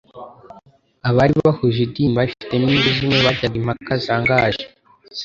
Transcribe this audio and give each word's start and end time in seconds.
Abari 1.09 1.33
bahuje 1.45 1.79
idini 1.87 2.15
barifitemo 2.17 2.63
inyungu 2.67 2.89
zimwe 2.97 3.17
bajyaga 3.25 3.55
impaka 3.61 3.91
zitangaje 4.01 4.63